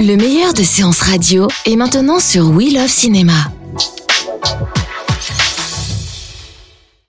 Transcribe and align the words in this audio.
Le 0.00 0.16
meilleur 0.16 0.54
de 0.54 0.62
séances 0.62 1.00
radio 1.00 1.48
est 1.64 1.76
maintenant 1.76 2.20
sur 2.20 2.48
We 2.50 2.72
Love 2.72 2.88
Cinéma. 2.88 3.50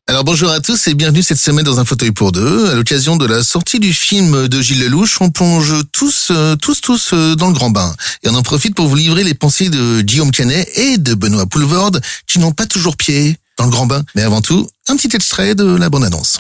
Alors 0.10 0.24
bonjour 0.24 0.50
à 0.50 0.62
tous 0.62 0.88
et 0.88 0.94
bienvenue 0.94 1.22
cette 1.22 1.38
semaine 1.38 1.66
dans 1.66 1.82
un 1.82 1.86
fauteuil 1.86 2.12
pour 2.12 2.32
deux. 2.32 2.70
À 2.72 2.76
l'occasion 2.76 3.18
de 3.18 3.26
la 3.26 3.44
sortie 3.44 3.80
du 3.80 3.92
film 3.92 4.48
de 4.48 4.62
Gilles 4.62 4.80
Lelouch, 4.80 5.18
on 5.20 5.30
plonge 5.30 5.76
tous, 5.92 6.30
euh, 6.32 6.56
tous, 6.56 6.80
tous 6.80 7.12
euh, 7.14 7.36
dans 7.36 7.48
le 7.48 7.54
grand 7.54 7.70
bain. 7.70 7.94
Et 8.24 8.30
on 8.30 8.36
en 8.36 8.42
profite 8.42 8.74
pour 8.74 8.88
vous 8.88 8.96
livrer 8.96 9.26
les 9.26 9.34
pensées 9.34 9.70
de 9.70 10.02
Guillaume 10.02 10.32
Canet 10.32 10.68
et 10.78 10.98
de 10.98 11.14
Benoît 11.14 11.46
Poulvorde 11.46 12.02
qui 12.26 12.40
n'ont 12.40 12.54
pas 12.54 12.66
toujours 12.66 12.96
pied 12.96 13.38
dans 13.58 13.66
le 13.66 13.72
grand 13.72 13.86
bain. 13.86 14.02
Mais 14.16 14.24
avant 14.24 14.42
tout, 14.42 14.68
un 14.88 14.96
petit 14.96 15.14
extrait 15.14 15.56
de 15.56 15.76
la 15.76 15.90
bande-annonce. 15.90 16.40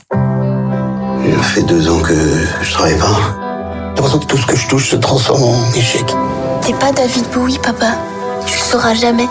Il 1.25 1.43
fait 1.43 1.63
deux 1.63 1.89
ans 1.89 1.99
que 1.99 2.15
je 2.63 2.71
travaille 2.71 2.97
pas. 2.97 3.46
J'ai 3.97 4.03
l'impression 4.03 4.19
que 4.19 4.25
tout 4.27 4.37
ce 4.37 4.45
que 4.45 4.55
je 4.55 4.67
touche 4.67 4.91
se 4.91 4.95
transforme 4.95 5.41
en 5.41 5.73
échec. 5.75 6.05
T'es 6.61 6.73
pas 6.73 6.91
David 6.91 7.25
Bowie, 7.33 7.57
papa. 7.57 7.87
Tu 8.45 8.55
le 8.55 8.63
sauras 8.63 8.93
jamais. 8.93 9.25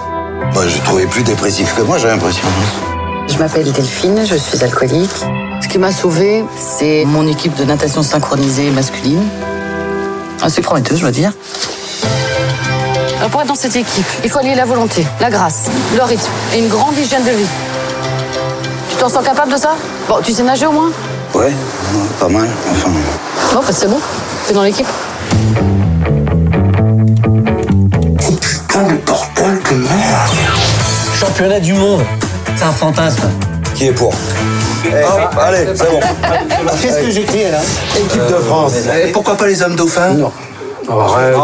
Moi, 0.53 0.67
j'ai 0.67 0.81
trouvé 0.81 1.07
plus 1.07 1.23
dépressif 1.23 1.73
que 1.77 1.83
moi, 1.83 1.99
j'ai 1.99 2.09
l'impression. 2.09 2.43
Je 3.29 3.39
m'appelle 3.39 3.71
Delphine, 3.71 4.27
je 4.27 4.35
suis 4.35 4.65
alcoolique. 4.65 5.25
Ce 5.63 5.69
qui 5.69 5.79
m'a 5.79 5.93
sauvée, 5.93 6.45
c'est 6.59 7.05
mon 7.07 7.29
équipe 7.29 7.55
de 7.55 7.63
natation 7.63 8.03
synchronisée 8.03 8.71
masculine. 8.73 9.23
Assez 10.43 10.63
prometteuse, 10.63 10.97
je 10.97 11.03
dois 11.03 11.13
dire. 11.13 11.31
Alors, 13.19 13.31
Pour 13.31 13.43
être 13.43 13.47
dans 13.49 13.55
cette 13.55 13.77
équipe, 13.77 14.05
il 14.25 14.31
faut 14.31 14.41
allier 14.41 14.57
la 14.57 14.65
volonté, 14.65 15.07
la 15.21 15.31
grâce, 15.31 15.67
le 15.97 16.03
rythme 16.03 16.33
et 16.53 16.59
une 16.59 16.69
grande 16.69 16.99
hygiène 16.99 17.23
de 17.23 17.31
vie. 17.31 17.47
Tu 18.91 18.97
t'en 18.97 19.09
sens 19.09 19.25
capable 19.25 19.53
de 19.53 19.59
ça? 19.59 19.77
Bon, 20.09 20.17
tu 20.25 20.33
sais 20.33 20.43
nager 20.43 20.67
au 20.67 20.73
moins? 20.73 20.91
Ouais, 21.35 21.53
pas 22.19 22.29
mal. 22.29 22.49
Enfin, 22.73 22.91
Bon, 23.55 23.61
bah, 23.61 23.73
c'est 23.73 23.89
bon. 23.89 24.01
T'es 24.47 24.55
dans 24.55 24.63
l'équipe 24.63 24.87
putain 28.41 28.83
de 28.85 28.95
bordel 29.05 29.59
de 29.71 29.77
merde. 29.77 30.31
Championnat 31.19 31.59
du 31.59 31.73
monde. 31.73 32.03
C'est 32.57 32.65
un 32.65 32.71
fantasme. 32.71 33.29
Qui 33.75 33.87
est 33.89 33.93
pour 33.93 34.13
Hop, 34.13 35.39
allez, 35.41 35.67
c'est 35.75 35.91
bon. 35.91 36.01
Qu'est-ce 36.81 36.99
que 36.99 37.11
j'écris 37.11 37.51
là 37.51 37.59
Équipe 37.99 38.27
de 38.29 38.37
France. 38.37 38.75
Et 39.05 39.11
pourquoi 39.11 39.37
pas 39.37 39.47
les 39.49 39.61
hommes 39.63 39.75
dauphins 39.75 40.11
Non. 40.11 40.33
Arrête, 40.89 41.35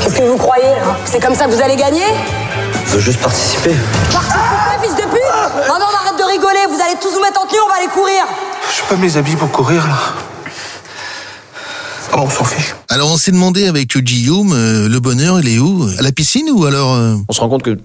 Qu'est-ce 0.00 0.14
que 0.14 0.22
vous 0.22 0.38
croyez 0.38 0.64
hein 0.68 0.96
C'est 1.04 1.22
comme 1.22 1.34
ça 1.34 1.44
que 1.44 1.50
vous 1.50 1.62
allez 1.62 1.76
gagner 1.76 2.06
Je 2.86 2.92
veux 2.94 3.00
juste 3.00 3.20
participer. 3.20 3.74
Participer, 4.10 4.82
fils 4.82 4.94
de 4.94 5.02
pute 5.02 5.68
Non, 5.68 5.74
non, 5.78 5.84
on 5.92 6.06
arrête 6.06 6.18
de 6.18 6.24
rigoler, 6.24 6.66
vous 6.70 6.80
allez 6.80 6.96
tous 6.98 7.12
vous 7.12 7.20
mettre 7.20 7.42
en 7.42 7.46
tenue, 7.46 7.60
on 7.62 7.68
va 7.68 7.76
aller 7.76 7.88
courir 7.88 8.24
Je 8.70 8.76
sais 8.76 8.82
pas 8.88 8.96
mes 8.96 9.16
habits 9.18 9.36
pour 9.36 9.50
courir 9.50 9.86
là. 9.86 10.27
Oh, 12.14 12.20
on 12.22 12.30
s'en 12.30 12.44
fiche. 12.44 12.74
Alors 12.88 13.10
on 13.12 13.16
s'est 13.16 13.32
demandé 13.32 13.66
avec 13.66 13.96
Guillaume, 13.96 14.52
euh, 14.52 14.88
le 14.88 15.00
bonheur 15.00 15.40
il 15.40 15.48
est 15.48 15.58
où? 15.58 15.86
À 15.98 16.02
la 16.02 16.12
piscine 16.12 16.48
ou 16.50 16.64
alors 16.64 16.94
euh, 16.94 17.14
on 17.28 17.32
se 17.32 17.40
rend 17.40 17.48
compte 17.48 17.62
que 17.62 17.76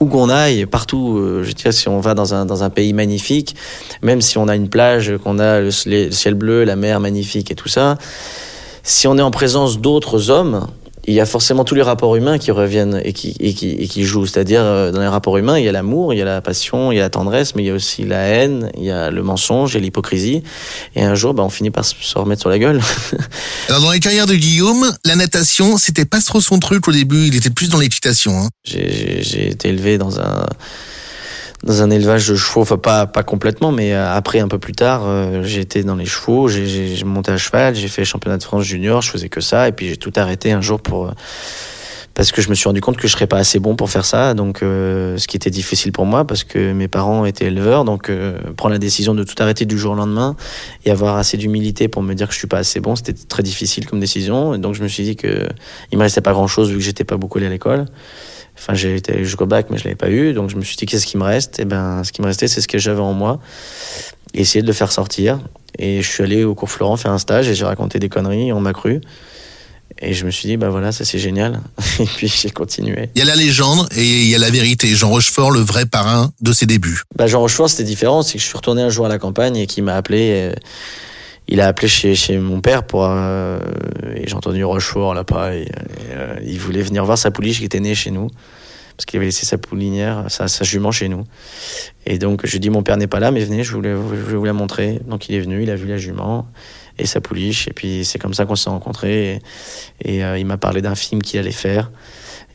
où 0.00 0.06
qu'on 0.06 0.28
aille, 0.28 0.66
partout, 0.66 1.18
euh, 1.18 1.42
je 1.44 1.50
dirais, 1.52 1.72
si 1.72 1.88
on 1.88 1.98
va 1.98 2.14
dans 2.14 2.32
un, 2.32 2.46
dans 2.46 2.62
un 2.62 2.70
pays 2.70 2.92
magnifique, 2.92 3.56
même 4.00 4.20
si 4.20 4.38
on 4.38 4.46
a 4.46 4.54
une 4.54 4.68
plage, 4.68 5.12
qu'on 5.24 5.40
a 5.40 5.60
le, 5.60 5.70
le 5.86 6.10
ciel 6.12 6.34
bleu, 6.34 6.62
la 6.62 6.76
mer 6.76 7.00
magnifique 7.00 7.50
et 7.50 7.56
tout 7.56 7.68
ça, 7.68 7.98
si 8.84 9.08
on 9.08 9.18
est 9.18 9.22
en 9.22 9.32
présence 9.32 9.80
d'autres 9.80 10.30
hommes, 10.30 10.68
il 11.08 11.14
y 11.14 11.20
a 11.20 11.26
forcément 11.26 11.64
tous 11.64 11.74
les 11.74 11.82
rapports 11.82 12.14
humains 12.16 12.36
qui 12.36 12.50
reviennent 12.50 13.00
et 13.02 13.14
qui, 13.14 13.34
et 13.40 13.54
qui, 13.54 13.70
et 13.70 13.88
qui 13.88 14.04
jouent. 14.04 14.26
C'est-à-dire, 14.26 14.60
euh, 14.60 14.92
dans 14.92 15.00
les 15.00 15.08
rapports 15.08 15.38
humains, 15.38 15.58
il 15.58 15.64
y 15.64 15.68
a 15.68 15.72
l'amour, 15.72 16.12
il 16.12 16.18
y 16.18 16.22
a 16.22 16.24
la 16.26 16.42
passion, 16.42 16.92
il 16.92 16.96
y 16.96 16.98
a 16.98 17.02
la 17.02 17.10
tendresse, 17.10 17.54
mais 17.54 17.62
il 17.62 17.66
y 17.66 17.70
a 17.70 17.74
aussi 17.74 18.04
la 18.04 18.20
haine, 18.20 18.70
il 18.76 18.84
y 18.84 18.90
a 18.90 19.10
le 19.10 19.22
mensonge, 19.22 19.72
il 19.72 19.78
y 19.78 19.78
a 19.78 19.80
l'hypocrisie. 19.80 20.42
Et 20.94 21.02
un 21.02 21.14
jour, 21.14 21.32
bah, 21.32 21.42
on 21.42 21.48
finit 21.48 21.70
par 21.70 21.86
se 21.86 22.18
remettre 22.18 22.42
sur 22.42 22.50
la 22.50 22.58
gueule. 22.58 22.82
Alors 23.70 23.80
dans 23.80 23.90
les 23.90 24.00
carrières 24.00 24.26
de 24.26 24.34
Guillaume, 24.34 24.94
la 25.06 25.16
natation 25.16 25.78
c'était 25.78 26.04
pas 26.04 26.20
trop 26.20 26.42
son 26.42 26.58
truc 26.58 26.86
au 26.88 26.92
début, 26.92 27.26
il 27.26 27.34
était 27.34 27.50
plus 27.50 27.70
dans 27.70 27.78
l'équitation. 27.78 28.42
Hein. 28.42 28.48
J'ai 28.64 29.48
été 29.48 29.68
élevé 29.70 29.96
dans 29.96 30.20
un 30.20 30.44
dans 31.68 31.82
un 31.82 31.90
élevage 31.90 32.26
de 32.28 32.34
chevaux, 32.34 32.62
enfin 32.62 32.78
pas 32.78 33.06
pas 33.06 33.22
complètement, 33.22 33.72
mais 33.72 33.92
euh, 33.92 34.10
après 34.10 34.40
un 34.40 34.48
peu 34.48 34.58
plus 34.58 34.72
tard, 34.72 35.02
euh, 35.04 35.42
j'ai 35.44 35.60
été 35.60 35.84
dans 35.84 35.96
les 35.96 36.06
chevaux, 36.06 36.48
j'ai- 36.48 37.04
monté 37.04 37.30
à 37.30 37.36
cheval, 37.36 37.74
j'ai 37.74 37.88
fait 37.88 38.04
championnat 38.06 38.38
de 38.38 38.42
France 38.42 38.64
junior, 38.64 39.02
je 39.02 39.10
faisais 39.10 39.28
que 39.28 39.42
ça, 39.42 39.68
et 39.68 39.72
puis 39.72 39.88
j'ai 39.88 39.98
tout 39.98 40.12
arrêté 40.16 40.50
un 40.50 40.62
jour 40.62 40.80
pour 40.80 41.08
euh, 41.08 41.10
parce 42.14 42.32
que 42.32 42.40
je 42.42 42.48
me 42.48 42.54
suis 42.54 42.66
rendu 42.68 42.80
compte 42.80 42.96
que 42.96 43.06
je 43.06 43.12
serais 43.12 43.26
pas 43.28 43.36
assez 43.36 43.58
bon 43.60 43.76
pour 43.76 43.90
faire 43.90 44.04
ça, 44.06 44.32
donc 44.32 44.62
euh, 44.62 45.18
ce 45.18 45.28
qui 45.28 45.36
était 45.36 45.50
difficile 45.50 45.92
pour 45.92 46.06
moi 46.06 46.26
parce 46.26 46.42
que 46.42 46.72
mes 46.72 46.88
parents 46.88 47.26
étaient 47.26 47.44
éleveurs, 47.46 47.84
donc 47.84 48.08
euh, 48.08 48.38
prendre 48.56 48.72
la 48.72 48.78
décision 48.78 49.14
de 49.14 49.22
tout 49.22 49.36
arrêter 49.38 49.66
du 49.66 49.78
jour 49.78 49.92
au 49.92 49.94
lendemain 49.96 50.36
et 50.86 50.90
avoir 50.90 51.16
assez 51.16 51.36
d'humilité 51.36 51.86
pour 51.86 52.02
me 52.02 52.14
dire 52.14 52.26
que 52.28 52.32
je 52.32 52.38
suis 52.38 52.48
pas 52.48 52.58
assez 52.58 52.80
bon, 52.80 52.96
c'était 52.96 53.12
très 53.12 53.42
difficile 53.42 53.86
comme 53.86 54.00
décision, 54.00 54.56
donc 54.56 54.74
je 54.74 54.82
me 54.82 54.88
suis 54.88 55.04
dit 55.04 55.16
que 55.16 55.46
il 55.92 55.98
me 55.98 56.02
restait 56.02 56.22
pas 56.22 56.32
grand 56.32 56.46
chose 56.48 56.70
vu 56.70 56.76
que 56.78 56.82
j'étais 56.82 57.04
pas 57.04 57.18
beaucoup 57.18 57.36
allé 57.38 57.46
à 57.46 57.50
l'école. 57.50 57.84
Enfin, 58.58 58.74
j'ai 58.74 58.96
été 58.96 59.24
jusqu'au 59.24 59.46
bac, 59.46 59.66
mais 59.70 59.78
je 59.78 59.84
l'avais 59.84 59.96
pas 59.96 60.10
eu. 60.10 60.32
Donc, 60.32 60.50
je 60.50 60.56
me 60.56 60.62
suis 60.62 60.76
dit, 60.76 60.86
qu'est-ce 60.86 61.06
qui 61.06 61.16
me 61.16 61.24
reste? 61.24 61.60
Et 61.60 61.64
ben, 61.64 62.02
ce 62.04 62.12
qui 62.12 62.20
me 62.20 62.26
restait, 62.26 62.48
c'est 62.48 62.60
ce 62.60 62.68
que 62.68 62.78
j'avais 62.78 63.00
en 63.00 63.12
moi. 63.12 63.40
Et 64.34 64.40
essayer 64.40 64.62
de 64.62 64.66
le 64.66 64.72
faire 64.72 64.92
sortir. 64.92 65.38
Et 65.78 66.02
je 66.02 66.08
suis 66.08 66.22
allé 66.22 66.44
au 66.44 66.54
cours 66.54 66.70
Florent 66.70 66.96
faire 66.96 67.12
un 67.12 67.18
stage 67.18 67.48
et 67.48 67.54
j'ai 67.54 67.64
raconté 67.64 67.98
des 67.98 68.08
conneries. 68.08 68.52
On 68.52 68.60
m'a 68.60 68.72
cru. 68.72 69.00
Et 70.00 70.12
je 70.12 70.26
me 70.26 70.30
suis 70.30 70.48
dit, 70.48 70.56
bah 70.56 70.68
voilà, 70.68 70.92
ça 70.92 71.04
c'est 71.04 71.18
génial. 71.18 71.60
Et 71.98 72.04
puis, 72.04 72.28
j'ai 72.28 72.50
continué. 72.50 73.10
Il 73.14 73.18
y 73.18 73.22
a 73.22 73.24
la 73.24 73.34
légende 73.34 73.88
et 73.96 74.04
il 74.22 74.28
y 74.28 74.34
a 74.34 74.38
la 74.38 74.50
vérité. 74.50 74.88
Jean 74.88 75.08
Rochefort, 75.10 75.50
le 75.50 75.60
vrai 75.60 75.86
parrain 75.86 76.30
de 76.40 76.52
ses 76.52 76.66
débuts. 76.66 77.02
Bah, 77.16 77.26
Jean 77.26 77.40
Rochefort, 77.40 77.68
c'était 77.70 77.84
différent. 77.84 78.22
C'est 78.22 78.34
que 78.34 78.38
je 78.38 78.46
suis 78.46 78.56
retourné 78.56 78.82
un 78.82 78.90
jour 78.90 79.06
à 79.06 79.08
la 79.08 79.18
campagne 79.18 79.56
et 79.56 79.66
qui 79.66 79.82
m'a 79.82 79.96
appelé. 79.96 80.50
euh, 80.52 80.52
il 81.48 81.60
a 81.60 81.66
appelé 81.66 81.88
chez, 81.88 82.14
chez 82.14 82.38
mon 82.38 82.60
père 82.60 82.84
pour. 82.84 83.04
euh, 83.04 83.58
et 84.14 84.26
j'ai 84.28 84.34
entendu 84.34 84.62
Rochefort 84.64 85.14
là-bas. 85.14 85.54
Et, 85.54 85.68
euh, 86.10 86.36
il 86.44 86.58
voulait 86.58 86.82
venir 86.82 87.04
voir 87.04 87.18
sa 87.18 87.30
pouliche 87.30 87.58
qui 87.58 87.64
était 87.64 87.80
née 87.80 87.94
chez 87.94 88.10
nous. 88.10 88.28
Parce 88.96 89.06
qu'il 89.06 89.18
avait 89.18 89.26
laissé 89.26 89.46
sa 89.46 89.58
poulinière, 89.58 90.24
sa, 90.28 90.48
sa 90.48 90.64
jument 90.64 90.90
chez 90.90 91.08
nous. 91.08 91.22
Et 92.04 92.18
donc, 92.18 92.44
je 92.44 92.50
lui 92.52 92.58
dit, 92.60 92.68
mon 92.68 92.82
père 92.82 92.96
n'est 92.96 93.06
pas 93.06 93.20
là, 93.20 93.30
mais 93.30 93.44
venez, 93.44 93.62
je 93.62 93.72
voulais, 93.72 93.92
je 93.92 93.96
voulais 93.96 94.36
vous 94.36 94.44
la 94.44 94.52
montrer. 94.52 95.00
Donc, 95.06 95.28
il 95.28 95.36
est 95.36 95.40
venu, 95.40 95.62
il 95.62 95.70
a 95.70 95.76
vu 95.76 95.86
la 95.86 95.98
jument 95.98 96.48
et 96.98 97.06
sa 97.06 97.20
pouliche. 97.20 97.68
Et 97.68 97.72
puis, 97.72 98.04
c'est 98.04 98.18
comme 98.18 98.34
ça 98.34 98.44
qu'on 98.44 98.56
s'est 98.56 98.70
rencontrés. 98.70 99.40
Et, 100.04 100.24
euh, 100.24 100.36
il 100.36 100.46
m'a 100.46 100.56
parlé 100.56 100.82
d'un 100.82 100.96
film 100.96 101.22
qu'il 101.22 101.38
allait 101.38 101.52
faire. 101.52 101.92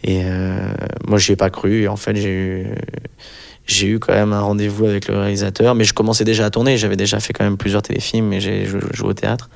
Et 0.03 0.23
euh, 0.25 0.73
moi, 1.07 1.17
je 1.17 1.31
n'y 1.31 1.33
ai 1.33 1.37
pas 1.37 1.49
cru. 1.49 1.83
Et 1.83 1.87
en 1.87 1.95
fait, 1.95 2.13
j'ai 2.17 2.29
eu 2.29 2.67
j'ai 3.65 3.87
eu 3.87 3.99
quand 3.99 4.13
même 4.13 4.33
un 4.33 4.41
rendez-vous 4.41 4.85
avec 4.85 5.07
le 5.07 5.17
réalisateur, 5.17 5.75
mais 5.75 5.83
je 5.83 5.93
commençais 5.93 6.23
déjà 6.25 6.45
à 6.45 6.49
tourner. 6.49 6.77
J'avais 6.77 6.97
déjà 6.97 7.19
fait 7.19 7.33
quand 7.33 7.43
même 7.45 7.57
plusieurs 7.57 7.81
téléfilms 7.81 8.33
et 8.33 8.41
j'ai 8.41 8.65
jou- 8.65 8.79
joué 8.93 9.09
au 9.09 9.13
théâtre. 9.13 9.49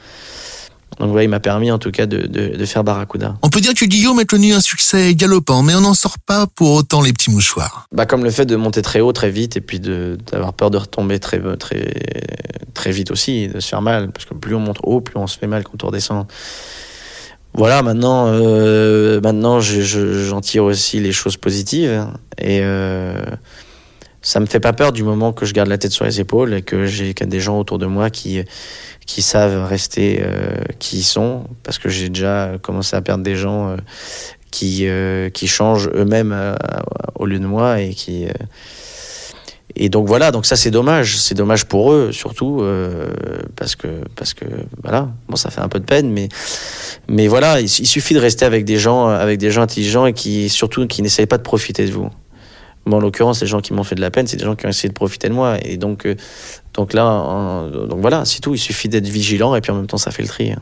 Donc 1.00 1.10
voilà, 1.10 1.24
il 1.26 1.30
m'a 1.30 1.40
permis 1.42 1.70
en 1.70 1.78
tout 1.78 1.92
cas 1.92 2.06
de, 2.08 2.26
de, 2.26 2.56
de 2.56 2.66
faire 2.66 2.84
Barracuda. 2.84 3.36
On 3.44 3.50
peut 3.50 3.60
dire 3.62 3.74
que 3.76 3.86
Guillaume 3.86 4.18
a 4.20 4.26
connu 4.26 4.54
un 4.54 4.62
succès 4.62 5.14
galopant, 5.14 5.62
mais 5.62 5.76
on 5.76 5.82
n'en 5.82 5.94
sort 5.94 6.18
pas 6.18 6.48
pour 6.56 6.72
autant 6.72 7.02
les 7.02 7.14
petits 7.14 7.30
mouchoirs. 7.30 7.86
Bah, 7.92 8.06
comme 8.08 8.24
le 8.24 8.32
fait 8.32 8.46
de 8.46 8.56
monter 8.56 8.82
très 8.82 9.02
haut 9.02 9.12
très 9.12 9.30
vite 9.30 9.58
et 9.58 9.62
puis 9.62 9.80
d'avoir 9.80 10.54
peur 10.54 10.72
de 10.72 10.78
retomber 10.78 11.20
très, 11.20 11.40
très, 11.58 11.94
très 12.74 12.92
vite 12.92 13.12
aussi, 13.12 13.48
de 13.50 13.60
se 13.60 13.68
faire 13.68 13.82
mal. 13.84 14.10
Parce 14.12 14.26
que 14.26 14.34
plus 14.34 14.56
on 14.56 14.60
monte 14.60 14.80
haut, 14.82 15.02
plus 15.02 15.18
on 15.18 15.28
se 15.28 15.38
fait 15.38 15.46
mal 15.48 15.64
quand 15.64 15.84
on 15.84 15.88
redescend. 15.88 16.26
Voilà, 17.54 17.82
maintenant, 17.84 18.28
euh, 18.30 19.20
maintenant 19.22 19.60
je- 19.60 19.82
je- 19.82 20.26
j'en 20.26 20.42
tire 20.42 20.64
aussi 20.64 21.00
les 21.00 21.12
choses 21.12 21.38
positives. 21.38 22.08
Et 22.40 22.62
euh, 22.64 23.14
ça 24.28 24.42
me 24.42 24.46
fait 24.46 24.60
pas 24.60 24.74
peur 24.74 24.92
du 24.92 25.04
moment 25.04 25.32
que 25.32 25.46
je 25.46 25.54
garde 25.54 25.70
la 25.70 25.78
tête 25.78 25.94
sur 25.94 26.04
les 26.04 26.20
épaules 26.20 26.54
et 26.54 26.62
que 26.62 26.86
j'ai 26.86 27.14
des 27.14 27.40
gens 27.40 27.58
autour 27.58 27.78
de 27.78 27.86
moi 27.86 28.10
qui, 28.10 28.44
qui 29.06 29.22
savent 29.22 29.66
rester 29.66 30.20
euh, 30.22 30.58
qui 30.80 30.98
ils 30.98 31.04
sont. 31.04 31.46
Parce 31.64 31.80
que 31.80 31.88
j'ai 31.88 32.10
déjà 32.10 32.52
commencé 32.62 32.98
à 32.98 33.02
perdre 33.02 33.24
des 33.24 33.38
gens 33.38 33.70
euh, 33.70 33.78
qui, 34.52 34.86
euh, 34.86 35.30
qui 35.30 35.48
changent 35.48 35.90
eux-mêmes 35.94 36.36
au 37.16 37.26
lieu 37.26 37.40
de 37.40 37.46
moi 37.46 37.80
et 37.80 37.94
qui. 37.94 38.26
et 39.78 39.88
donc 39.88 40.08
voilà, 40.08 40.32
donc 40.32 40.46
ça 40.46 40.58
c'est 40.58 40.72
dommage, 40.72 41.18
c'est 41.20 41.36
dommage 41.36 41.64
pour 41.64 41.94
eux 41.94 42.12
surtout 42.12 42.62
parce 43.56 43.78
que 43.78 43.88
parce 44.18 44.34
que 44.34 44.44
voilà, 44.84 45.10
bon 45.30 45.38
ça 45.38 45.52
fait 45.52 45.62
un 45.62 45.70
peu 45.70 45.80
de 45.80 45.86
peine, 45.86 46.12
mais 46.12 46.28
mais 47.08 47.30
voilà, 47.30 47.62
il, 47.62 47.68
il 47.68 47.88
suffit 47.88 48.14
de 48.14 48.20
rester 48.20 48.44
avec 48.44 48.66
des 48.66 48.78
gens 48.78 49.08
avec 49.08 49.40
des 49.40 49.52
gens 49.52 49.62
intelligents 49.62 50.06
et 50.06 50.12
qui 50.12 50.50
surtout 50.50 50.86
qui 50.86 51.02
n'essayent 51.02 51.28
pas 51.28 51.38
de 51.38 51.44
profiter 51.44 51.86
de 51.86 51.92
vous. 51.92 52.10
En 52.92 53.00
l'occurrence, 53.00 53.42
les 53.42 53.48
gens 53.48 53.60
qui 53.60 53.74
m'ont 53.74 53.84
fait 53.84 53.96
de 53.96 54.02
la 54.02 54.12
peine, 54.12 54.28
c'est 54.28 54.38
des 54.38 54.46
gens 54.46 54.56
qui 54.56 54.66
ont 54.66 54.70
essayé 54.70 54.90
de 54.90 54.94
profiter 54.94 55.28
de 55.30 55.34
moi. 55.34 55.58
Et 55.64 55.78
donc, 55.78 56.06
euh, 56.06 56.16
donc 56.74 56.94
là, 56.94 57.68
donc 57.90 58.00
voilà, 58.00 58.24
c'est 58.26 58.40
tout. 58.40 58.54
Il 58.54 58.60
suffit 58.60 58.88
d'être 58.90 59.08
vigilant 59.08 59.56
et 59.56 59.62
puis 59.62 59.72
en 59.72 59.76
même 59.76 59.88
temps, 59.88 59.98
ça 59.98 60.12
fait 60.12 60.24
le 60.24 60.30
tri. 60.30 60.52
Hein. 60.52 60.62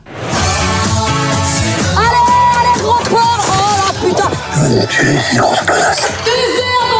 Allez, 1.96 2.06
allez, 2.06 2.80
toi 2.82 2.96
Oh 3.12 3.22
la 3.86 3.92
putain 4.08 4.30
Tu 4.88 5.06
es 5.06 5.12
une 5.32 5.40
grosse 5.40 5.60
connasse. 5.60 6.08
On 6.24 6.90
va 6.90 6.95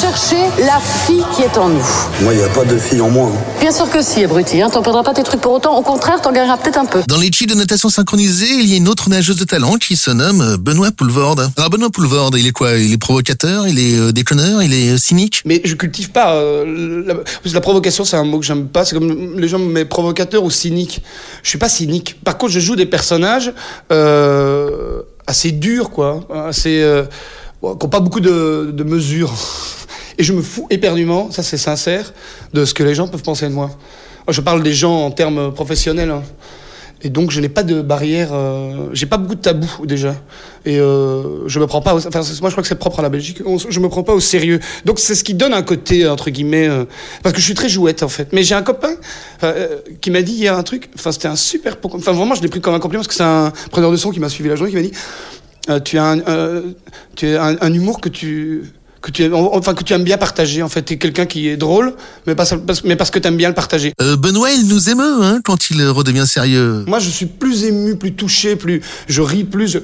chercher 0.00 0.36
la 0.64 0.78
fille 0.78 1.24
qui 1.34 1.42
est 1.42 1.58
en 1.58 1.68
nous. 1.68 1.84
Moi, 2.22 2.32
il 2.32 2.38
n'y 2.38 2.44
a 2.44 2.48
pas 2.48 2.64
de 2.64 2.78
fille 2.78 3.00
en 3.00 3.10
moi. 3.10 3.30
hein. 3.34 3.38
Bien 3.60 3.72
sûr 3.72 3.90
que 3.90 4.00
si, 4.00 4.22
abruti. 4.22 4.62
Hein. 4.62 4.70
T'en 4.70 4.80
perdras 4.82 5.02
pas 5.02 5.12
tes 5.12 5.24
trucs 5.24 5.40
pour 5.40 5.52
autant. 5.52 5.76
Au 5.76 5.82
contraire, 5.82 6.20
t'en 6.20 6.30
gagneras 6.30 6.56
peut-être 6.56 6.78
un 6.78 6.84
peu. 6.84 7.02
Dans 7.08 7.16
l'équipe 7.18 7.48
de 7.50 7.54
natation 7.56 7.88
synchronisée, 7.88 8.46
il 8.60 8.66
y 8.68 8.74
a 8.74 8.76
une 8.76 8.86
autre 8.88 9.08
nageuse 9.08 9.36
de 9.36 9.44
talent 9.44 9.74
qui 9.74 9.96
se 9.96 10.10
nomme 10.12 10.40
euh, 10.40 10.56
Benoît 10.56 10.92
Poulvorde. 10.92 11.50
Alors 11.56 11.70
Benoît 11.70 11.90
Poulvorde, 11.90 12.36
il 12.38 12.46
est 12.46 12.52
quoi? 12.52 12.76
Il 12.76 12.92
est 12.92 12.98
provocateur, 12.98 13.66
il 13.66 13.78
est 13.80 13.98
euh, 13.98 14.12
déconneur, 14.12 14.62
il 14.62 14.72
est 14.72 14.90
euh, 14.90 14.98
cynique? 14.98 15.42
Mais 15.44 15.60
je 15.64 15.74
cultive 15.74 16.10
pas. 16.10 16.34
euh, 16.34 17.24
la, 17.52 17.60
provocation, 17.60 18.04
c'est 18.04 18.16
un 18.16 18.24
mot 18.24 18.38
que 18.38 18.46
j'aime 18.46 18.68
pas. 18.68 18.84
C'est 18.84 18.94
comme 18.94 19.38
les 19.38 19.48
gens 19.48 19.58
me 19.58 19.72
mettent 19.72 19.88
provocateur 19.88 20.44
ou 20.44 20.50
cynique. 20.50 21.02
Je 21.42 21.48
suis 21.48 21.58
pas 21.58 21.68
cynique. 21.68 22.16
Par 22.22 22.38
contre, 22.38 22.52
je 22.52 22.60
joue 22.60 22.76
des 22.76 22.86
personnages 22.86 23.52
euh, 23.90 25.00
assez 25.26 25.50
durs, 25.50 25.90
quoi. 25.90 26.20
Assez. 26.46 26.82
Euh, 26.82 27.02
bon, 27.60 27.74
qui 27.74 27.84
n'ont 27.84 27.90
pas 27.90 28.00
beaucoup 28.00 28.20
de, 28.20 28.70
de 28.72 28.84
mesures. 28.84 29.32
Et 30.18 30.24
je 30.24 30.32
me 30.32 30.42
fous 30.42 30.66
éperdument, 30.70 31.30
ça 31.30 31.42
c'est 31.42 31.56
sincère, 31.56 32.12
de 32.52 32.64
ce 32.64 32.74
que 32.74 32.82
les 32.82 32.94
gens 32.94 33.08
peuvent 33.08 33.22
penser 33.22 33.48
de 33.48 33.54
moi. 33.54 33.70
Je 34.28 34.40
parle 34.40 34.62
des 34.62 34.74
gens 34.74 35.06
en 35.06 35.10
termes 35.10 35.54
professionnels. 35.54 36.10
hein. 36.10 36.22
Et 37.02 37.10
donc, 37.10 37.30
je 37.30 37.40
n'ai 37.40 37.48
pas 37.48 37.62
de 37.62 37.80
barrière. 37.80 38.30
euh, 38.32 38.88
j'ai 38.92 39.06
pas 39.06 39.18
beaucoup 39.18 39.36
de 39.36 39.40
tabous 39.40 39.86
déjà. 39.86 40.16
Et 40.66 40.80
euh, 40.80 41.46
je 41.46 41.60
me 41.60 41.66
prends 41.68 41.80
pas. 41.80 41.94
Au, 41.94 41.98
enfin, 41.98 42.22
moi, 42.40 42.50
je 42.50 42.54
crois 42.54 42.62
que 42.62 42.66
c'est 42.68 42.74
propre 42.74 42.98
à 42.98 43.02
la 43.02 43.08
Belgique. 43.08 43.40
Je 43.70 43.78
me 43.80 43.88
prends 43.88 44.02
pas 44.02 44.14
au 44.14 44.20
sérieux. 44.20 44.58
Donc, 44.84 44.98
c'est 44.98 45.14
ce 45.14 45.22
qui 45.22 45.34
donne 45.34 45.54
un 45.54 45.62
côté 45.62 46.08
entre 46.08 46.28
guillemets. 46.30 46.68
euh, 46.68 46.84
parce 47.22 47.32
que 47.34 47.40
je 47.40 47.44
suis 47.44 47.54
très 47.54 47.68
jouette 47.68 48.02
en 48.02 48.08
fait. 48.08 48.32
Mais 48.32 48.42
j'ai 48.42 48.56
un 48.56 48.62
copain 48.62 48.96
euh, 49.44 49.78
qui 50.00 50.10
m'a 50.10 50.22
dit 50.22 50.32
hier 50.32 50.58
un 50.58 50.64
truc. 50.64 50.90
Enfin, 50.96 51.12
c'était 51.12 51.28
un 51.28 51.36
super. 51.36 51.76
Enfin, 51.84 52.10
vraiment, 52.12 52.34
je 52.34 52.42
l'ai 52.42 52.48
pris 52.48 52.60
comme 52.60 52.74
un 52.74 52.80
compliment 52.80 53.02
parce 53.04 53.08
que 53.08 53.14
c'est 53.14 53.22
un 53.22 53.52
preneur 53.70 53.92
de 53.92 53.96
son 53.96 54.10
qui 54.10 54.18
m'a 54.18 54.28
suivi 54.28 54.48
la 54.48 54.56
journée 54.56 54.72
qui 54.72 54.76
m'a 54.76 54.82
dit 54.82 54.92
euh, 55.70 55.78
tu 55.80 55.98
as 55.98 56.04
un, 56.04 56.18
euh, 56.20 56.62
tu 57.14 57.28
as 57.28 57.44
un 57.44 57.72
humour 57.72 58.00
que 58.00 58.08
tu 58.08 58.64
que 59.00 59.10
tu 59.10 59.22
aimes, 59.24 59.34
enfin 59.34 59.74
que 59.74 59.84
tu 59.84 59.92
aimes 59.92 60.04
bien 60.04 60.18
partager 60.18 60.62
en 60.62 60.68
fait 60.68 60.82
t'es 60.82 60.96
quelqu'un 60.98 61.24
qui 61.26 61.48
est 61.48 61.56
drôle 61.56 61.94
mais 62.26 62.34
pas 62.34 62.44
parce, 62.66 62.82
mais 62.84 62.96
parce 62.96 63.10
que 63.10 63.18
tu 63.18 63.28
aimes 63.28 63.36
bien 63.36 63.48
le 63.48 63.54
partager 63.54 63.92
Euh, 64.02 64.16
Benoît, 64.16 64.50
il 64.50 64.66
nous 64.66 64.90
émeut 64.90 65.22
hein, 65.22 65.40
quand 65.44 65.70
il 65.70 65.82
redevient 65.88 66.26
sérieux. 66.26 66.84
moi, 66.86 66.98
je 66.98 67.08
suis 67.10 67.26
plus 67.26 67.64
ému, 67.64 67.96
plus 67.96 68.12
touché, 68.14 68.56
plus 68.56 68.80
je 69.08 69.22
ris 69.22 69.44
plus 69.44 69.68
je- 69.68 69.78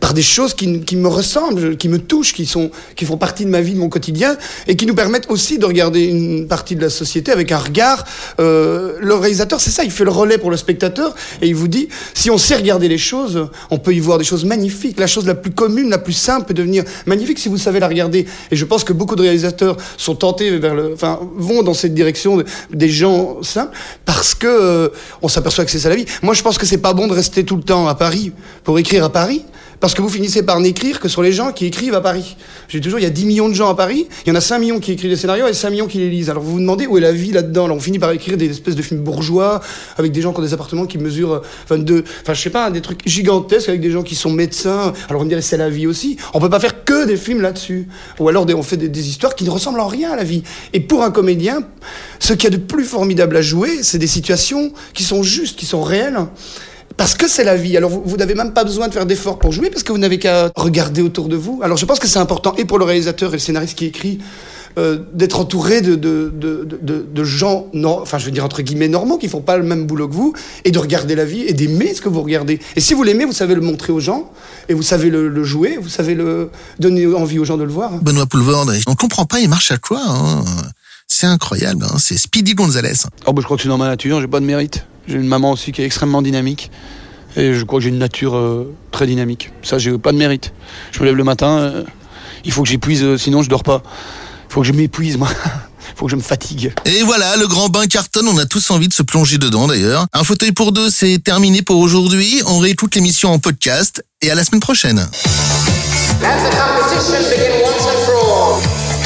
par 0.00 0.14
des 0.14 0.22
choses 0.22 0.54
qui, 0.54 0.80
qui 0.80 0.96
me 0.96 1.08
ressemblent, 1.08 1.76
qui 1.76 1.88
me 1.88 1.98
touchent, 1.98 2.32
qui 2.32 2.46
sont, 2.46 2.70
qui 2.96 3.04
font 3.04 3.16
partie 3.18 3.44
de 3.44 3.50
ma 3.50 3.60
vie, 3.60 3.74
de 3.74 3.78
mon 3.78 3.88
quotidien, 3.88 4.36
et 4.66 4.76
qui 4.76 4.86
nous 4.86 4.94
permettent 4.94 5.30
aussi 5.30 5.58
de 5.58 5.66
regarder 5.66 6.04
une 6.04 6.46
partie 6.48 6.74
de 6.76 6.80
la 6.82 6.90
société 6.90 7.32
avec 7.32 7.52
un 7.52 7.58
regard. 7.58 8.04
Euh, 8.40 8.96
le 9.00 9.14
réalisateur, 9.14 9.60
c'est 9.60 9.70
ça, 9.70 9.84
il 9.84 9.90
fait 9.90 10.04
le 10.04 10.10
relais 10.10 10.38
pour 10.38 10.50
le 10.50 10.56
spectateur, 10.56 11.14
et 11.42 11.48
il 11.48 11.54
vous 11.54 11.68
dit, 11.68 11.88
si 12.14 12.30
on 12.30 12.38
sait 12.38 12.56
regarder 12.56 12.88
les 12.88 12.98
choses, 12.98 13.48
on 13.70 13.78
peut 13.78 13.94
y 13.94 14.00
voir 14.00 14.18
des 14.18 14.24
choses 14.24 14.44
magnifiques. 14.44 14.98
La 14.98 15.06
chose 15.06 15.26
la 15.26 15.34
plus 15.34 15.50
commune, 15.52 15.90
la 15.90 15.98
plus 15.98 16.12
simple, 16.12 16.46
peut 16.46 16.54
devenir 16.54 16.84
magnifique 17.06 17.38
si 17.38 17.48
vous 17.48 17.58
savez 17.58 17.80
la 17.80 17.88
regarder. 17.88 18.26
Et 18.50 18.53
je 18.56 18.64
pense 18.64 18.84
que 18.84 18.92
beaucoup 18.92 19.16
de 19.16 19.22
réalisateurs 19.22 19.76
sont 19.96 20.14
tentés 20.14 20.56
vers 20.58 20.74
le, 20.74 20.92
enfin, 20.94 21.18
vont 21.36 21.62
dans 21.62 21.74
cette 21.74 21.94
direction 21.94 22.36
de- 22.36 22.44
des 22.72 22.88
gens 22.88 23.42
simples 23.42 23.76
parce 24.04 24.34
que 24.34 24.46
euh, 24.46 24.88
on 25.22 25.28
s'aperçoit 25.28 25.64
que 25.64 25.70
c'est 25.70 25.78
ça 25.78 25.88
la 25.88 25.96
vie. 25.96 26.06
Moi, 26.22 26.34
je 26.34 26.42
pense 26.42 26.58
que 26.58 26.66
c'est 26.66 26.78
pas 26.78 26.92
bon 26.94 27.06
de 27.06 27.12
rester 27.12 27.44
tout 27.44 27.56
le 27.56 27.62
temps 27.62 27.86
à 27.88 27.94
Paris 27.94 28.32
pour 28.64 28.78
écrire 28.78 29.04
à 29.04 29.10
Paris. 29.10 29.44
Parce 29.84 29.92
que 29.92 30.00
vous 30.00 30.08
finissez 30.08 30.42
par 30.42 30.60
n'écrire 30.60 30.98
que 30.98 31.08
sur 31.08 31.22
les 31.22 31.30
gens 31.30 31.52
qui 31.52 31.66
écrivent 31.66 31.92
à 31.92 32.00
Paris. 32.00 32.38
J'ai 32.68 32.80
toujours, 32.80 33.00
il 33.00 33.02
y 33.02 33.06
a 33.06 33.10
10 33.10 33.26
millions 33.26 33.50
de 33.50 33.54
gens 33.54 33.68
à 33.68 33.74
Paris, 33.74 34.08
il 34.24 34.30
y 34.30 34.32
en 34.32 34.34
a 34.34 34.40
5 34.40 34.58
millions 34.58 34.80
qui 34.80 34.92
écrivent 34.92 35.10
des 35.10 35.16
scénarios 35.18 35.46
et 35.46 35.52
5 35.52 35.68
millions 35.68 35.86
qui 35.86 35.98
les 35.98 36.08
lisent. 36.08 36.30
Alors 36.30 36.42
vous 36.42 36.52
vous 36.52 36.60
demandez 36.60 36.86
où 36.86 36.96
est 36.96 37.02
la 37.02 37.12
vie 37.12 37.32
là-dedans? 37.32 37.68
On 37.70 37.78
finit 37.78 37.98
par 37.98 38.10
écrire 38.12 38.38
des 38.38 38.48
espèces 38.48 38.76
de 38.76 38.80
films 38.80 39.02
bourgeois, 39.02 39.60
avec 39.98 40.10
des 40.10 40.22
gens 40.22 40.32
qui 40.32 40.38
ont 40.38 40.42
des 40.42 40.54
appartements 40.54 40.86
qui 40.86 40.96
mesurent 40.96 41.34
euh, 41.34 41.40
22, 41.68 42.02
enfin 42.22 42.32
je 42.32 42.40
sais 42.40 42.48
pas, 42.48 42.70
des 42.70 42.80
trucs 42.80 43.06
gigantesques 43.06 43.68
avec 43.68 43.82
des 43.82 43.90
gens 43.90 44.02
qui 44.02 44.14
sont 44.14 44.30
médecins. 44.30 44.94
Alors 45.10 45.20
on 45.20 45.26
me 45.26 45.28
dirait 45.28 45.42
c'est 45.42 45.58
la 45.58 45.68
vie 45.68 45.86
aussi. 45.86 46.16
On 46.32 46.40
peut 46.40 46.48
pas 46.48 46.60
faire 46.60 46.84
que 46.84 47.04
des 47.04 47.18
films 47.18 47.42
là-dessus. 47.42 47.86
Ou 48.20 48.30
alors 48.30 48.46
on 48.56 48.62
fait 48.62 48.78
des, 48.78 48.88
des 48.88 49.08
histoires 49.10 49.34
qui 49.34 49.44
ne 49.44 49.50
ressemblent 49.50 49.80
en 49.80 49.88
rien 49.88 50.12
à 50.12 50.16
la 50.16 50.24
vie. 50.24 50.44
Et 50.72 50.80
pour 50.80 51.02
un 51.02 51.10
comédien, 51.10 51.58
ce 52.20 52.32
qu'il 52.32 52.44
y 52.44 52.54
a 52.54 52.56
de 52.56 52.62
plus 52.62 52.84
formidable 52.84 53.36
à 53.36 53.42
jouer, 53.42 53.82
c'est 53.82 53.98
des 53.98 54.06
situations 54.06 54.72
qui 54.94 55.02
sont 55.02 55.22
justes, 55.22 55.58
qui 55.58 55.66
sont 55.66 55.82
réelles. 55.82 56.20
Parce 56.96 57.14
que 57.14 57.28
c'est 57.28 57.44
la 57.44 57.56
vie. 57.56 57.76
Alors 57.76 57.90
vous, 57.90 58.02
vous 58.04 58.16
n'avez 58.16 58.34
même 58.34 58.52
pas 58.52 58.64
besoin 58.64 58.88
de 58.88 58.92
faire 58.92 59.06
d'efforts 59.06 59.38
pour 59.38 59.52
jouer 59.52 59.70
parce 59.70 59.82
que 59.82 59.92
vous 59.92 59.98
n'avez 59.98 60.18
qu'à 60.18 60.50
regarder 60.56 61.02
autour 61.02 61.28
de 61.28 61.36
vous. 61.36 61.60
Alors 61.62 61.76
je 61.76 61.86
pense 61.86 61.98
que 61.98 62.06
c'est 62.06 62.18
important 62.18 62.54
et 62.56 62.64
pour 62.64 62.78
le 62.78 62.84
réalisateur 62.84 63.30
et 63.30 63.34
le 63.34 63.38
scénariste 63.38 63.76
qui 63.76 63.86
écrit 63.86 64.18
euh, 64.76 64.98
d'être 65.12 65.38
entouré 65.38 65.82
de, 65.82 65.94
de, 65.94 66.32
de, 66.34 67.06
de, 67.08 67.24
gens, 67.24 67.66
enfin 68.02 68.18
je 68.18 68.24
veux 68.24 68.32
dire 68.32 68.44
entre 68.44 68.60
guillemets 68.60 68.88
normaux, 68.88 69.18
qui 69.18 69.28
font 69.28 69.40
pas 69.40 69.56
le 69.56 69.62
même 69.62 69.86
boulot 69.86 70.08
que 70.08 70.14
vous, 70.14 70.32
et 70.64 70.72
de 70.72 70.78
regarder 70.80 71.14
la 71.14 71.24
vie 71.24 71.42
et 71.42 71.52
d'aimer 71.52 71.94
ce 71.94 72.00
que 72.00 72.08
vous 72.08 72.22
regardez. 72.22 72.58
Et 72.74 72.80
si 72.80 72.92
vous 72.92 73.04
l'aimez, 73.04 73.24
vous 73.24 73.32
savez 73.32 73.54
le 73.54 73.60
montrer 73.60 73.92
aux 73.92 74.00
gens, 74.00 74.32
et 74.68 74.74
vous 74.74 74.82
savez 74.82 75.10
le, 75.10 75.28
le 75.28 75.44
jouer, 75.44 75.78
vous 75.80 75.88
savez 75.88 76.16
le 76.16 76.50
donner 76.80 77.06
envie 77.06 77.38
aux 77.38 77.44
gens 77.44 77.56
de 77.56 77.62
le 77.62 77.70
voir. 77.70 77.92
Benoît 78.02 78.26
Poulvorde, 78.26 78.74
on 78.88 78.96
comprend 78.96 79.26
pas, 79.26 79.38
il 79.38 79.48
marche 79.48 79.70
à 79.70 79.78
quoi 79.78 80.00
hein? 80.04 80.44
C'est 81.16 81.26
incroyable, 81.26 81.84
hein 81.88 81.94
c'est 81.98 82.18
Speedy 82.18 82.54
Gonzalez. 82.54 83.04
Oh 83.24 83.32
bah, 83.32 83.40
je 83.40 83.44
crois 83.44 83.56
que 83.56 83.62
c'est 83.62 83.68
dans 83.68 83.78
ma 83.78 83.86
nature, 83.86 84.20
j'ai 84.20 84.26
pas 84.26 84.40
de 84.40 84.44
mérite. 84.44 84.84
J'ai 85.06 85.14
une 85.14 85.28
maman 85.28 85.52
aussi 85.52 85.70
qui 85.70 85.80
est 85.80 85.84
extrêmement 85.84 86.22
dynamique. 86.22 86.72
Et 87.36 87.54
je 87.54 87.62
crois 87.62 87.78
que 87.78 87.84
j'ai 87.84 87.90
une 87.90 87.98
nature 87.98 88.34
euh, 88.34 88.74
très 88.90 89.06
dynamique. 89.06 89.52
Ça, 89.62 89.78
j'ai 89.78 89.96
pas 89.96 90.10
de 90.10 90.16
mérite. 90.16 90.52
Je 90.90 90.98
me 90.98 91.04
lève 91.04 91.14
le 91.14 91.22
matin, 91.22 91.58
euh, 91.58 91.84
il 92.44 92.50
faut 92.50 92.64
que 92.64 92.68
j'épuise, 92.68 93.04
euh, 93.04 93.16
sinon 93.16 93.42
je 93.42 93.48
dors 93.48 93.62
pas. 93.62 93.84
Il 94.50 94.52
faut 94.52 94.62
que 94.62 94.66
je 94.66 94.72
m'épuise, 94.72 95.16
moi. 95.16 95.28
Il 95.86 95.98
faut 95.98 96.06
que 96.06 96.10
je 96.10 96.16
me 96.16 96.20
fatigue. 96.20 96.74
Et 96.86 97.04
voilà, 97.04 97.36
le 97.36 97.46
grand 97.46 97.68
bain 97.68 97.86
cartonne, 97.86 98.26
on 98.26 98.36
a 98.38 98.46
tous 98.46 98.72
envie 98.72 98.88
de 98.88 98.92
se 98.92 99.04
plonger 99.04 99.38
dedans 99.38 99.68
d'ailleurs. 99.68 100.06
Un 100.12 100.24
fauteuil 100.24 100.50
pour 100.50 100.72
deux, 100.72 100.90
c'est 100.90 101.22
terminé 101.22 101.62
pour 101.62 101.78
aujourd'hui. 101.78 102.42
On 102.46 102.58
réécoute 102.58 102.96
l'émission 102.96 103.30
en 103.30 103.38
podcast 103.38 104.02
et 104.20 104.32
à 104.32 104.34
la 104.34 104.42
semaine 104.42 104.60
prochaine. 104.60 105.06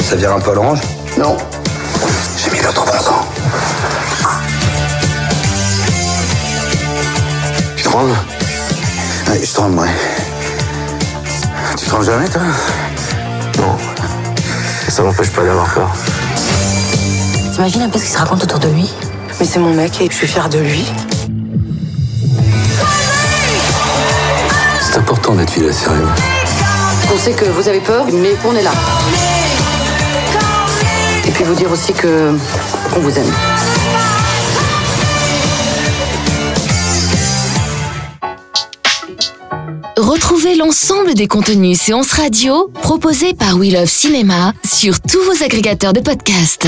Ça 0.01 0.15
vire 0.15 0.33
un 0.33 0.39
peu 0.39 0.49
à 0.49 0.53
l'orange 0.55 0.79
Non. 1.19 1.37
J'ai 2.37 2.51
mis 2.51 2.61
l'autre 2.61 2.85
bon 2.85 2.99
sang. 2.99 3.25
Tu 7.75 7.83
trembles 7.83 8.11
Ouais, 9.29 9.41
je 9.43 9.53
tremble, 9.53 9.79
ouais. 9.79 9.89
Tu 11.77 11.85
trembles 11.85 12.05
jamais, 12.05 12.27
toi 12.29 12.41
Non. 13.57 13.77
Ça 14.87 15.03
m'empêche 15.03 15.29
pas 15.29 15.43
d'avoir 15.43 15.73
peur. 15.73 15.89
T'imagines 17.53 17.81
un 17.83 17.89
peu 17.89 17.99
ce 17.99 18.05
qu'il 18.05 18.13
se 18.13 18.17
raconte 18.17 18.43
autour 18.43 18.59
de 18.59 18.69
lui 18.69 18.89
Mais 19.39 19.45
c'est 19.45 19.59
mon 19.59 19.73
mec 19.73 20.01
et 20.01 20.09
je 20.09 20.15
suis 20.15 20.27
fière 20.27 20.49
de 20.49 20.59
lui. 20.59 20.85
C'est 24.81 24.97
important 24.97 25.33
d'être 25.35 25.51
fidèle 25.51 25.73
à 25.85 25.89
rêves. 25.89 26.07
On 27.13 27.17
sait 27.17 27.31
que 27.31 27.45
vous 27.45 27.67
avez 27.67 27.79
peur, 27.79 28.05
mais 28.11 28.33
qu'on 28.41 28.55
est 28.55 28.63
là. 28.63 28.71
Vous 31.49 31.55
dire 31.55 31.71
aussi 31.71 31.93
que 31.93 32.31
qu'on 32.93 32.99
vous 32.99 33.17
aime. 33.17 33.33
Retrouvez 39.97 40.53
l'ensemble 40.53 41.15
des 41.15 41.25
contenus 41.25 41.81
séances 41.81 42.11
radio 42.11 42.67
proposés 42.83 43.33
par 43.33 43.55
We 43.57 43.73
Love 43.73 43.89
Cinéma 43.89 44.53
sur 44.63 45.01
tous 45.01 45.23
vos 45.23 45.43
agrégateurs 45.43 45.93
de 45.93 46.01
podcasts. 46.01 46.67